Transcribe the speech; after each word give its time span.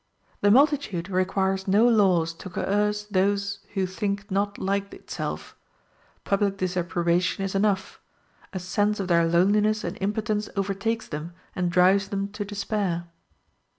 The 0.41 0.49
multitude 0.49 1.09
requires 1.11 1.67
no 1.67 1.87
laws 1.87 2.33
to 2.33 2.49
coerce 2.49 3.03
those 3.03 3.59
who 3.75 3.85
think 3.85 4.31
not 4.31 4.57
like 4.57 4.95
itself: 4.95 5.55
public 6.23 6.57
disapprobation 6.57 7.43
is 7.43 7.53
enough; 7.53 8.01
a 8.51 8.57
sense 8.57 8.99
of 8.99 9.07
their 9.07 9.27
loneliness 9.27 9.83
and 9.83 9.99
impotence 10.01 10.49
overtakes 10.55 11.07
them 11.07 11.33
and 11.55 11.71
drives 11.71 12.07
them 12.07 12.29
to 12.29 12.43
despair. 12.43 13.09